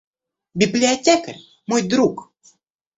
Библиотекарь 0.59 1.41
мой 1.69 1.81
друг. 1.91 2.15